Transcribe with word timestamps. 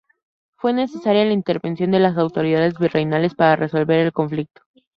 Fue 0.55 0.73
necesaria 0.73 1.23
la 1.25 1.31
intervención 1.33 1.91
de 1.91 1.99
las 1.99 2.17
autoridades 2.17 2.73
virreinales 2.79 3.35
para 3.35 3.55
resolver 3.55 3.99
el 3.99 4.11
conflicto. 4.11 4.63